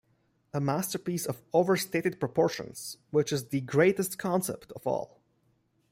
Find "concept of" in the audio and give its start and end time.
4.17-4.87